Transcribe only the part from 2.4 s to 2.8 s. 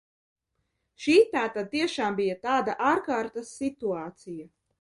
tāda